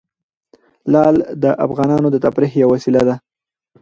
لعل 0.93 1.15
د 1.43 1.45
افغانانو 1.65 2.07
د 2.11 2.17
تفریح 2.25 2.51
یوه 2.61 2.71
وسیله 2.73 3.01
ده. 3.07 3.15